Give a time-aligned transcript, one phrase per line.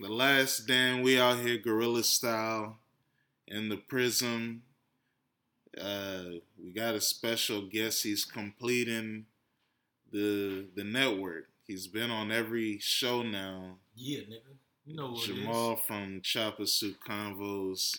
[0.00, 2.78] The last Dan, we out here guerrilla style
[3.48, 4.62] in the prism.
[5.76, 8.04] Uh, we got a special guest.
[8.04, 9.26] He's completing
[10.12, 11.48] the the network.
[11.66, 13.78] He's been on every show now.
[13.96, 14.54] Yeah, nigga.
[14.86, 17.98] You know what Jamaal from Chopper Soup Convos.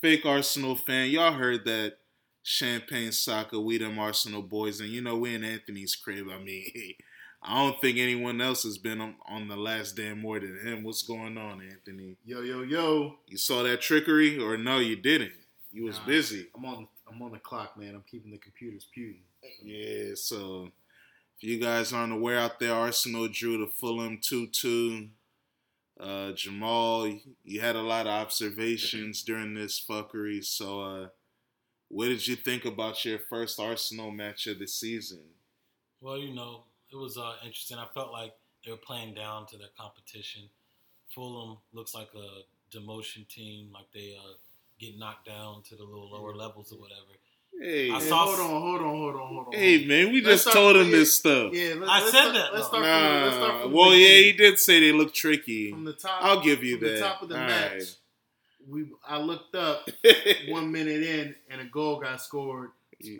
[0.00, 1.08] Fake Arsenal fan.
[1.08, 1.96] Y'all heard that
[2.42, 6.28] champagne soccer, we them Arsenal boys, and you know we in Anthony's crib.
[6.30, 6.64] I mean,
[7.42, 10.84] I don't think anyone else has been on, on the last day more than him.
[10.84, 12.16] What's going on, Anthony?
[12.24, 13.14] Yo, yo, yo.
[13.26, 15.32] You saw that trickery, or no, you didn't?
[15.72, 16.48] You was Nah, busy.
[16.54, 16.88] I'm on.
[17.10, 17.94] I'm on the clock, man.
[17.94, 19.22] I'm keeping the computers puting.
[19.62, 20.70] Yeah, so
[21.38, 25.08] if you guys aren't aware out there, Arsenal drew the Fulham 2 2.
[25.98, 30.44] Uh, Jamaal, you had a lot of observations during this fuckery.
[30.44, 31.08] So, uh,
[31.88, 35.22] what did you think about your first Arsenal match of the season?
[36.00, 37.78] Well, you know, it was uh, interesting.
[37.78, 38.32] I felt like
[38.64, 40.42] they were playing down to their competition.
[41.14, 44.32] Fulham looks like a demotion team, like they uh,
[44.78, 47.00] get knocked down to the little lower levels or whatever.
[47.60, 49.52] Hey, I Hey, saw- hold on, hold on, hold on, hold on.
[49.54, 51.52] hey man, we Let's just start- told him yeah, this stuff.
[51.52, 52.80] Yeah, let, I said start, that, Let's though.
[52.80, 54.24] start, from, let's start Nah, from the well, yeah, beginning.
[54.24, 55.70] he did say they look tricky.
[55.72, 56.22] from the top.
[56.24, 56.94] I'll give you from that.
[56.94, 57.72] The top of the All match.
[57.72, 57.96] right.
[58.68, 59.88] We, I looked up
[60.48, 62.70] one minute in, and a goal got scored.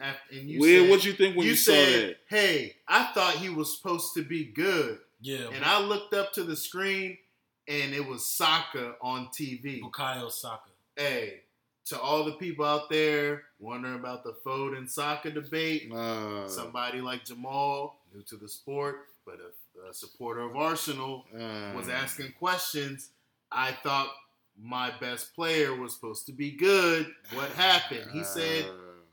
[0.00, 2.16] After, and you Well, said, what'd you think when you, saw said, that?
[2.28, 6.44] "Hey, I thought he was supposed to be good," Yeah, and I looked up to
[6.44, 7.18] the screen,
[7.66, 9.80] and it was Saka on TV.
[9.82, 10.70] Bukayo Saka.
[10.96, 11.42] Hey,
[11.86, 17.24] to all the people out there wondering about the Foden Saka debate, Uh, somebody like
[17.24, 23.10] Jamaal, new to the sport, but a, a supporter of Arsenal, uh, was asking questions.
[23.50, 24.10] I thought
[24.60, 27.14] my best player was supposed to be good.
[27.32, 28.10] What happened?
[28.12, 28.66] He said,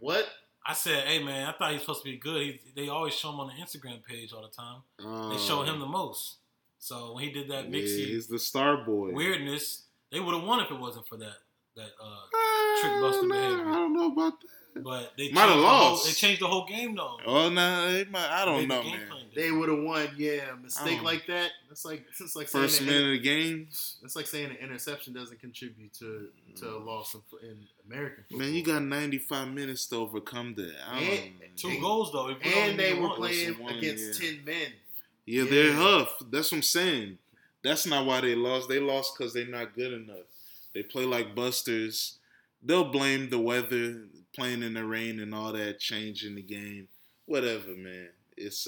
[0.00, 0.28] "What?
[0.70, 2.42] I said, hey man, I thought he was supposed to be good.
[2.42, 4.82] He, they always show him on the Instagram page all the time.
[5.04, 6.36] uh, They show him the most.
[6.78, 9.12] So when he did that yeah, he's the star boy.
[9.12, 11.38] weirdness, they would have won if it wasn't for that.
[11.74, 13.66] That uh, Uh, Trick buster behavior.
[13.68, 14.48] I don't know about that.
[14.74, 16.06] But they Might have changed the whole- lost.
[16.06, 17.18] They changed the whole game though.
[17.26, 19.24] Oh no, it might, I They don't made the know, man.
[19.34, 21.04] They would have won." Yeah, a mistake Oh.
[21.04, 21.50] like that.
[21.68, 23.68] That's like that's like First saying minute an, of the game,
[24.02, 28.38] That's like saying an interception doesn't contribute to to a loss in, in American football.
[28.46, 28.54] man.
[28.54, 30.74] You got 95 minutes to overcome that.
[30.88, 31.46] I don't And- know.
[31.56, 32.28] Two And- goals though.
[32.28, 33.16] If and they were one.
[33.16, 34.30] playing One, against yeah.
[34.30, 34.72] ten men.
[35.26, 36.22] Yeah, they're huff.
[36.30, 37.18] That's what I'm saying.
[37.62, 38.68] That's not why they lost.
[38.68, 40.26] They lost because they're not good enough.
[40.74, 42.14] They play like busters.
[42.62, 44.04] They'll blame the weather,
[44.38, 46.88] playing in the rain and all that, changing the game.
[47.26, 48.08] Whatever, man.
[48.36, 48.66] It's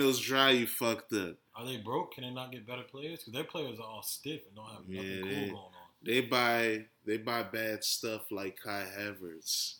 [0.00, 1.36] it was dry, you fucked up.
[1.54, 2.14] Are they broke?
[2.14, 3.20] Can they not get better players?
[3.20, 5.72] Because their players are all stiff and don't have nothing Yeah, cool they- going on.
[6.02, 9.76] They buy they buy bad stuff like Kai Havertz.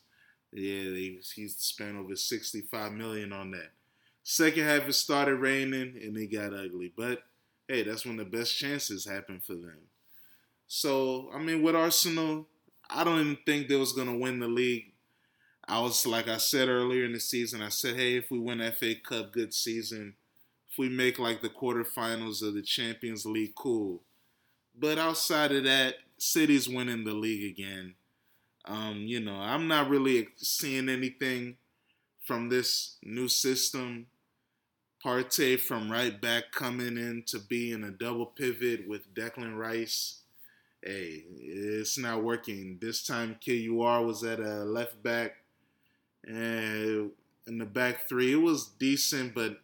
[0.52, 3.70] Yeah, they, he's spent over sixty five million on that.
[4.24, 7.22] Second half it started raining and it got ugly, but
[7.68, 9.78] hey, that's when the best chances happen for them.
[10.66, 12.48] So I mean, with Arsenal,
[12.88, 14.92] I don't even think they was gonna win the league.
[15.68, 17.60] I was like I said earlier in the season.
[17.60, 20.14] I said, hey, if we win FA Cup, good season.
[20.70, 24.02] If we make like the quarterfinals of the Champions League, cool.
[24.78, 27.94] But outside of that, City's winning the league again.
[28.64, 31.56] Um, you know, I'm not really seeing anything
[32.24, 34.06] from this new system.
[35.04, 40.22] Partey from right back coming in to be in a double pivot with Declan Rice.
[40.86, 42.78] Hey, it's not working.
[42.80, 45.32] This time KUR was at a left back
[46.24, 47.10] and
[47.48, 48.34] in the back three.
[48.34, 49.58] It was decent, but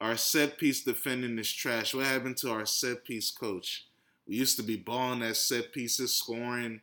[0.00, 1.94] our set piece defending is trash.
[1.94, 3.86] What happened to our set piece coach?
[4.26, 6.80] We used to be balling at set pieces, scoring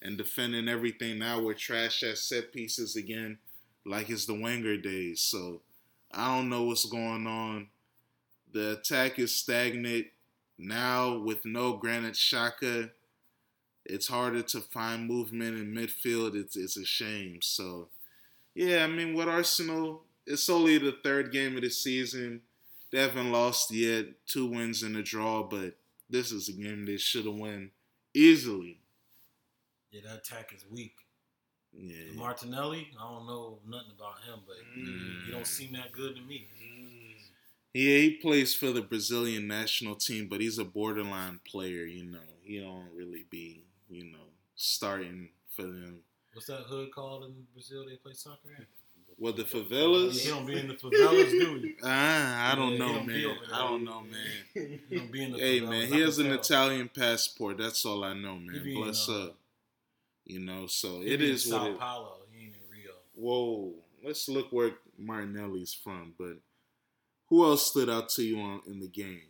[0.00, 1.18] and defending everything.
[1.18, 3.38] Now we're trash at set pieces again,
[3.84, 5.22] like it's the Wenger days.
[5.22, 5.62] So
[6.12, 7.66] I don't know what's going on.
[8.52, 10.06] The attack is stagnant
[10.56, 12.90] now with no Granit Xhaka.
[13.88, 16.34] It's harder to find movement in midfield.
[16.34, 17.40] It's it's a shame.
[17.42, 17.88] So
[18.54, 22.42] yeah, I mean, with Arsenal, it's only the third game of the season.
[22.90, 24.06] They haven't lost yet.
[24.26, 25.74] Two wins and a draw, but
[26.10, 27.70] this is a game they should have won
[28.14, 28.80] easily.
[29.90, 30.94] Yeah, that attack is weak.
[31.76, 32.12] Yeah.
[32.14, 35.26] Martinelli, I don't know nothing about him, but Mm.
[35.26, 36.48] he don't seem that good to me.
[37.74, 41.84] Yeah, he plays for the Brazilian national team, but he's a borderline player.
[41.84, 44.18] You know, he don't really be, you know,
[44.54, 46.00] starting for them.
[46.34, 47.86] What's that hood called in Brazil?
[47.88, 48.66] They play soccer at.
[49.16, 50.20] What the favelas?
[50.22, 51.74] he don't be in the favelas, do he?
[51.84, 53.36] Ah, I don't Yeah, know, don't man.
[53.52, 54.80] I don't know, man.
[54.92, 55.70] Don't be in the Hey, favelas.
[55.70, 56.34] man, he has an tell.
[56.38, 57.58] Italian passport.
[57.58, 58.62] That's all I know, man.
[58.62, 59.36] be in, Bless uh, up.
[60.24, 61.78] You know, so it be in what Sao it.
[61.80, 62.12] Paulo.
[62.30, 62.92] He ain't in Rio.
[63.14, 63.72] Whoa,
[64.04, 66.14] let's look where Martinelli's from.
[66.18, 66.36] But
[67.28, 69.22] who else stood out to you on in the game?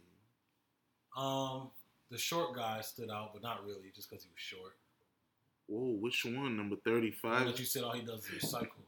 [1.17, 1.71] Um,
[2.11, 4.77] the short guy stood out, but not really, just because he was short.
[5.67, 6.57] Whoa, which one?
[6.57, 7.47] Number thirty-five.
[7.47, 8.85] But you said all he does is recycle.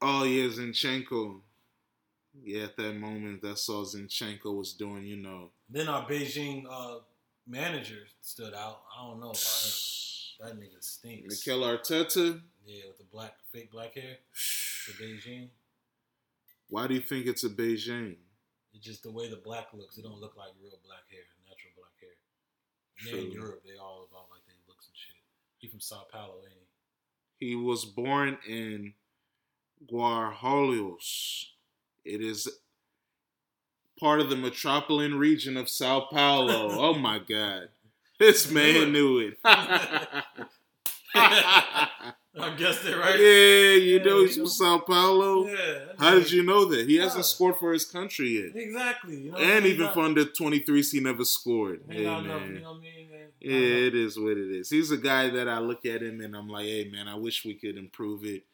[0.00, 1.40] Oh yeah, Zinchenko.
[2.44, 5.04] Yeah, at that moment, that's all Zinchenko was doing.
[5.04, 5.50] You know.
[5.68, 7.00] Then our Beijing uh,
[7.46, 8.82] manager stood out.
[8.96, 9.70] I don't know about him.
[10.40, 11.46] That nigga stinks.
[11.46, 12.40] Mikel Arteta.
[12.64, 14.16] Yeah, with the black, fake black hair.
[14.86, 15.48] The Beijing.
[16.70, 18.16] Why do you think it's a Beijing?
[18.72, 19.98] It's just the way the black looks.
[19.98, 21.39] It don't look like real black hair, natural black hair.
[23.08, 25.16] And in Europe, they all about like they looks and shit.
[25.58, 26.52] He from Sao Paulo, ain't
[27.38, 27.48] he?
[27.48, 28.94] He was born in
[29.90, 31.44] Guarulhos.
[32.04, 32.48] It is
[33.98, 36.70] part of the metropolitan region of Sao Paulo.
[36.78, 37.68] oh my God.
[38.18, 39.38] This man knew it.
[42.38, 43.18] I guessed it right.
[43.18, 45.46] Yeah, you Yeah, know he's from Sao Paulo.
[45.48, 46.86] Yeah, How nigga- did you know that?
[46.88, 48.54] He hasn't scored for his country yet.
[48.54, 49.16] Exactly.
[49.22, 51.82] You know, And even not- for under 23s, he never scored.
[51.90, 53.08] he Hey, not enough, you know what I mean?
[53.40, 53.56] Yeah,
[53.86, 54.70] it is what it is.
[54.70, 57.44] He's a guy that I look at him and I'm like, hey man, I wish
[57.44, 58.44] we could improve it.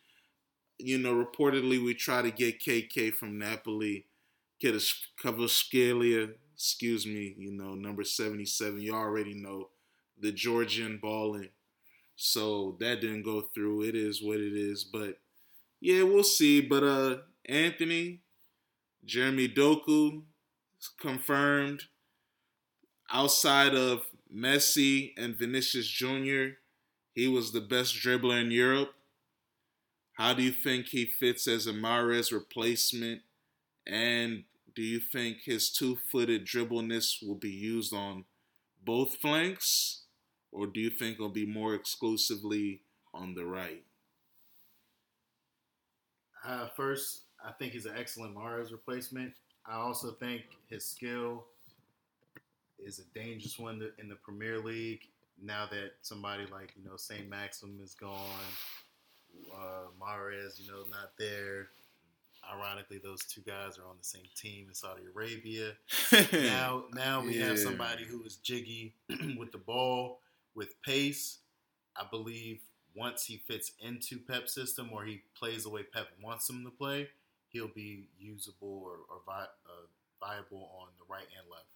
[0.78, 4.06] You know, reportedly we try to get KK from Napoli,
[4.61, 4.81] get a
[5.23, 8.81] Kvaratskhelia, excuse me, you know, number 77.
[8.81, 9.70] You already know
[10.19, 11.49] the Georgian balling.
[12.16, 13.82] So that didn't go through.
[13.84, 14.84] It is what it is.
[14.84, 15.18] But
[15.80, 16.60] yeah, we'll see.
[16.60, 18.22] But uh Anthony,
[19.04, 20.22] Jeremy Doku
[21.00, 21.84] confirmed
[23.12, 24.02] outside of
[24.34, 26.58] Messi and Vinicius Jr.,
[27.14, 28.94] he was the best dribbler in Europe.
[30.14, 33.22] How do you think he fits as a Mahrez replacement?
[33.86, 38.24] And do you think his two footed dribbleness will be used on
[38.84, 40.06] both flanks?
[40.56, 42.81] Or do you think it'll be more exclusively
[43.12, 43.85] on the right?
[46.43, 49.35] Uh, first, I think he's an excellent Mahrez replacement.
[49.67, 51.44] I also think his skill
[52.79, 55.03] is a dangerous one in the Premier League.
[55.43, 58.17] Now that somebody like you know Saint Maxim is gone,
[59.55, 61.69] uh, Mahrez, you know, not there.
[62.50, 65.73] Ironically, those two guys are on the same team in Saudi Arabia.
[66.32, 68.94] now, now we have somebody who is jiggy
[69.37, 70.20] with the ball,
[70.56, 71.38] with pace.
[71.97, 72.61] I believe
[72.97, 76.70] once he fits into Pep's system or he plays the way Pep wants him to
[76.70, 77.08] play,
[77.50, 79.87] he'll be usable or, or vi- uh,
[80.19, 81.67] viable on the right and left.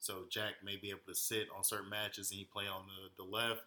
[0.00, 3.22] So Jack may be able to sit on certain matches and he play on the,
[3.22, 3.62] the left,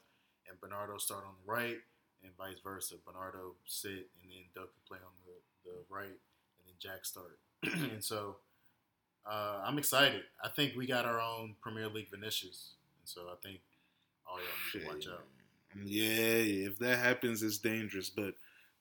[0.50, 1.78] and Bernardo start on the right,
[2.24, 2.96] and vice versa.
[3.06, 7.40] Bernardo sit and then Doug can play on the, the right, and then Jack start.
[7.64, 8.38] and so
[9.26, 10.24] uh, I'm excited.
[10.44, 13.62] I think we got our own Premier League Vinicius, and so I think
[14.28, 15.26] all y'all need to watch out.
[15.86, 18.10] Yeah, if that happens, it's dangerous.
[18.10, 18.36] But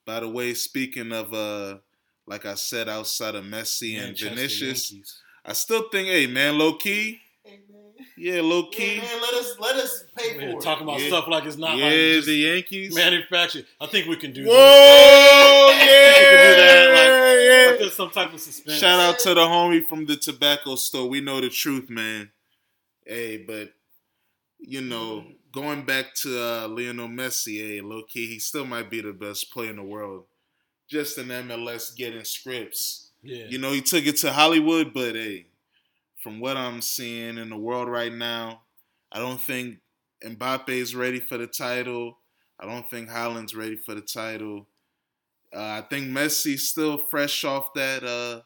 [0.07, 1.79] by the way, speaking of uh,
[2.27, 5.21] like I said, outside of Messi and Manchester Vinicius, Yankees.
[5.45, 7.81] I still think, hey man, low key, Hey man,
[8.17, 10.63] yeah, low yeah, key, man, let us let us pay We're for it.
[10.63, 11.09] talking about Yeah.
[11.09, 12.95] stuff like it's not yeah, like just the Yankees.
[12.95, 13.67] manufactured.
[13.81, 14.53] I think we can do Whoa,
[15.69, 15.83] this.
[15.85, 16.89] yeah, We can do that,
[17.45, 17.71] yeah.
[17.71, 18.79] Like there's some type of suspense.
[18.79, 21.09] Shout out to the homie from the tobacco store.
[21.09, 22.31] We know the truth, man.
[23.07, 23.75] Hey, but
[24.67, 29.01] you know, going back to uh, Lionel Messi, hey, low key, he still might be
[29.01, 30.25] the best player in the world.
[30.89, 33.11] Just in MLS getting scripts.
[33.23, 33.47] Yeah.
[33.49, 35.47] You know, he took it to Hollywood, but hey,
[36.23, 38.63] from what I'm seeing in the world right now,
[39.13, 39.79] I don't think
[40.25, 42.19] Mbappe's ready for the title.
[42.59, 44.67] I don't think Haaland's ready for the title.
[45.55, 48.43] Uh, I think Messi's still fresh off that uh,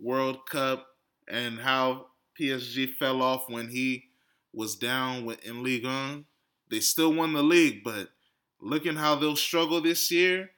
[0.00, 0.86] World Cup
[1.28, 2.06] and how
[2.38, 4.04] PSG fell off when he
[4.52, 6.24] was down with, in League 1.
[6.70, 8.08] They still won the league, but
[8.60, 10.50] looking how they'll struggle this year,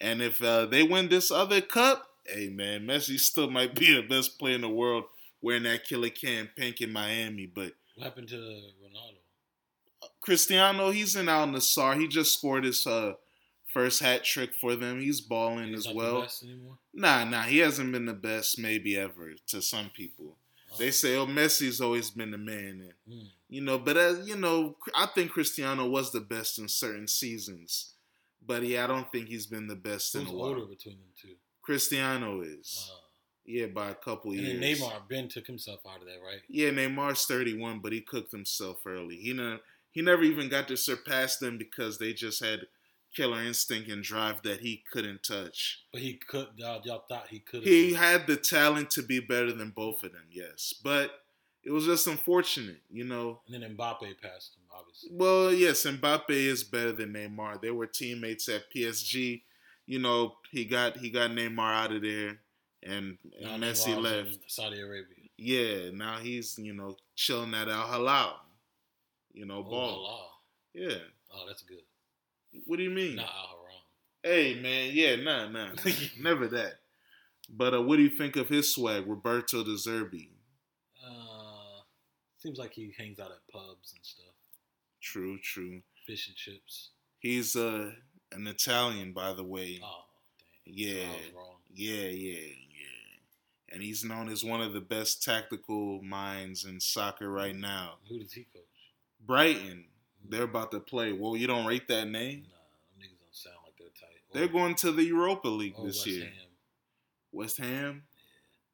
[0.00, 4.02] and if uh, they win this other cup, hey man, Messi still might be the
[4.02, 5.04] best player in the world
[5.40, 7.46] wearing that killer can pink in Miami.
[7.46, 9.18] But what happened to Ronaldo?
[10.20, 11.98] Cristiano, he's in Al Nassr.
[11.98, 13.14] He just scored his uh,
[13.66, 15.00] first hat trick for them.
[15.00, 16.26] He's balling He's as well.
[16.92, 20.36] Nah, nah, he hasn't been the best maybe ever to some people.
[20.78, 22.80] They say, oh, Messi's always been the man.
[22.80, 23.26] And, Hmm.
[23.48, 27.92] you know, but as you know, I think Cristiano was the best in certain seasons.
[28.46, 30.48] But yeah, I don't think he's been the best in Who's a while.
[30.50, 31.34] older between them two?
[31.62, 32.90] Cristiano is.
[32.92, 32.96] Uh,
[33.46, 34.80] Yeah, by a couple and years.
[34.80, 36.40] Neymar, Ben took himself out of that, right?
[36.48, 39.16] Yeah, Neymar's 31, but he cooked himself early.
[39.16, 42.66] He ne- he never even got to surpass them because they just had
[43.14, 45.80] killer instinct and drive that he couldn't touch.
[45.92, 46.48] But he could.
[46.56, 47.62] Y'all, y'all thought he could.
[47.62, 51.10] He had the talent to be better than both of them, yes, but
[51.62, 53.40] it was just unfortunate, you know.
[53.52, 55.10] And then Mbappe passed him, obviously.
[55.12, 57.60] Well, yes, Mbappe is better than Neymar.
[57.62, 59.42] They were teammates at PSG.
[59.86, 62.38] You know, he got he got Neymar out of there,
[62.82, 64.38] and, and Now Messi left.
[64.46, 65.06] Saudi Arabia.
[65.36, 68.34] Yeah, now he's you know chilling at Al Hilal.
[69.32, 70.30] you know, Oh, ball.
[70.72, 70.96] Yeah.
[71.32, 71.82] Oh, that's good.
[72.66, 73.18] What do you mean?
[73.18, 73.60] Al Haram.
[74.22, 75.92] Hey man, yeah, nah, nah, nah.
[76.20, 76.74] never that.
[77.50, 80.28] But uh, what do you think of his swag, Roberto De Zerbi?
[81.06, 81.82] Uh,
[82.38, 84.34] seems like he hangs out at pubs and stuff,
[85.02, 85.82] True, true.
[86.06, 86.90] fish and chips.
[87.18, 87.92] He's uh
[88.32, 89.80] an Italian, by the way.
[89.82, 90.04] Oh,
[90.66, 90.74] dang.
[90.74, 90.94] Yeah.
[91.02, 91.56] So I was wrong.
[91.74, 93.72] Yeah, yeah, yeah.
[93.72, 97.94] And he's known as one of the best tactical minds in soccer right now.
[98.08, 98.62] Who does he coach?
[99.26, 99.86] Brighton,
[100.28, 101.12] they're about to play.
[101.12, 102.42] Well, you don't rate that name.
[102.42, 102.56] Nah,
[102.98, 104.20] them niggas don't sound like they're tight.
[104.32, 106.24] They're going to the Europa League this West year.
[106.24, 106.32] Ham.
[107.32, 108.02] West Ham,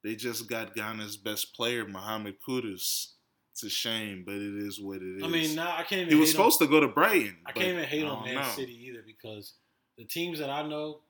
[0.05, 3.13] they just got Ghana's best player, Mohamed Kudus.
[3.53, 5.23] It's a shame, but it is what it is.
[5.23, 6.15] I mean, now I can't even.
[6.15, 7.39] he was supposed to go to Brighton.
[7.47, 8.43] I can't even hate on Man know.
[8.43, 9.55] City either because
[9.99, 11.01] the teams that I know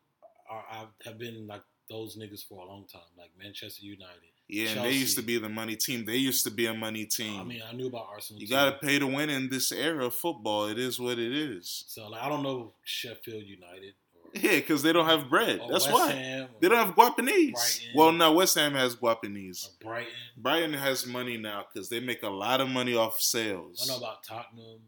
[0.48, 4.30] are have been like those niggas for a long time, like Manchester United.
[4.52, 6.04] Yeah, and they used to be the money team.
[6.04, 7.40] They used to be a money team.
[7.40, 8.40] I mean, I knew about Arsenal.
[8.42, 10.66] you got to pay to win in this era of football.
[10.66, 11.84] It is what it is.
[11.86, 15.60] So like, I don't know Sheffield United or, Yeah, because they don't have bread.
[15.70, 16.10] That's West why.
[16.12, 17.52] Ham They don't have Guapanese.
[17.52, 17.88] Brighton.
[17.94, 19.70] Well, no, West Ham has Guapanese.
[19.80, 20.12] Brighton.
[20.36, 23.82] Brighton has money now because they make a lot of money off sales.
[23.84, 24.80] I know about Tottenham,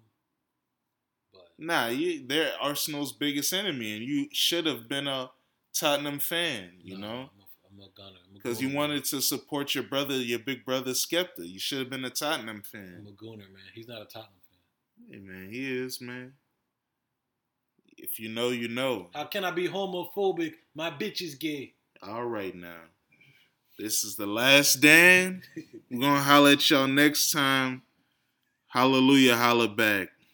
[1.33, 5.31] but Nah, you, they're Arsenal's biggest enemy, and you should have been a
[5.75, 7.42] Tottenham fan, you nah, know, a,
[7.73, 8.19] I'm a gunner.
[8.35, 11.39] Because you wanted to support your brother, your big brother Skepta.
[11.39, 12.97] You should have been a Tottenham fan.
[13.01, 13.63] I'm a gooner, man.
[13.75, 15.11] He's not a Tottenham fan.
[15.11, 16.35] Hey, man, he is, man.
[17.97, 19.09] If you know, you know.
[19.15, 20.55] How can I be homophobic?
[20.75, 21.75] My bitch is gay.
[22.03, 22.81] All right, now.
[23.79, 25.43] This is the last Dan.
[25.91, 27.83] We're going to holler at y'all next time.
[28.67, 30.09] Hallelujah, holla back.